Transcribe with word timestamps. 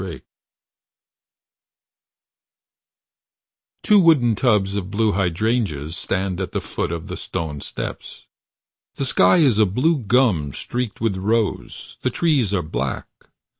pdf 0.01 0.21
Two 3.83 3.99
wooden 3.99 4.33
tubs 4.33 4.73
of 4.75 4.89
blue 4.89 5.11
hydrangeas 5.11 5.95
stand 5.95 6.41
at 6.41 6.53
the 6.53 6.59
foot 6.59 6.91
of 6.91 7.05
the 7.05 7.15
stone 7.15 7.61
steps. 7.61 8.27
The 8.95 9.05
sky 9.05 9.37
is 9.37 9.59
a 9.59 9.67
blue 9.67 9.99
gum 9.99 10.53
streaked 10.53 11.01
with 11.01 11.17
rose. 11.17 11.97
The 12.01 12.09
trees 12.09 12.51
are 12.51 12.63
black. 12.63 13.05